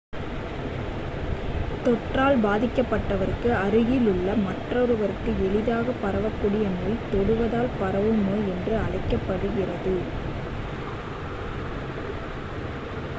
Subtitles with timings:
[1.83, 9.95] தொற்றால் பாதிக்கப்பட்டவருக்கு அருகில் உள்ள மற்றொருவருக்கு எளிதாகப் பரவகூடிய நோய் தொடுவதால் பரவும் நோய் என்று அழைக்கப்படுகிறது